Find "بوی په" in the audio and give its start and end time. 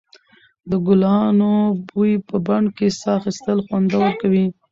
1.87-2.37